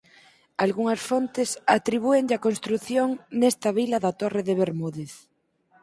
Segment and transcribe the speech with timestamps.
[0.65, 3.07] Algunhas fontes atribúenlle a construción
[3.39, 5.11] nesta vila da Torre de Bermúdez.